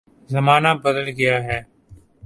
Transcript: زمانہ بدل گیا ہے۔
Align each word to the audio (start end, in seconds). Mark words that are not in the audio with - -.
زمانہ 0.33 0.71
بدل 0.83 1.07
گیا 1.17 1.35
ہے۔ 1.47 1.59